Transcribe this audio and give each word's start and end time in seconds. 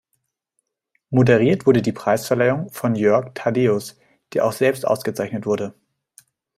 Moderiert 1.11 1.67
wurde 1.67 1.83
die 1.83 1.91
Preisverleihung 1.91 2.71
von 2.71 2.95
Jörg 2.95 3.33
Thadeusz, 3.35 3.99
der 4.33 4.45
auch 4.45 4.51
selbst 4.51 4.83
ausgezeichnet 4.87 5.45
wurde. 5.45 5.75